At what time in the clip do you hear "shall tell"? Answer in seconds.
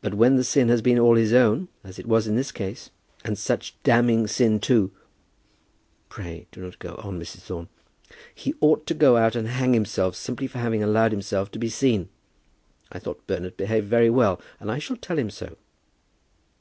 14.78-15.18